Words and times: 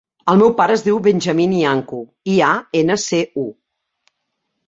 El 0.31 0.37
meu 0.41 0.47
pare 0.59 0.73
es 0.77 0.83
diu 0.85 0.95
Benjamín 1.07 1.51
Iancu: 1.57 1.99
i, 2.35 2.37
a, 2.47 2.49
ena, 2.81 2.97
ce, 3.05 3.19
u. 3.45 4.15